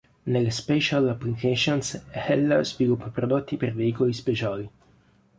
[0.23, 4.69] Nelle Special Applications Hella sviluppa prodotti per veicoli speciali.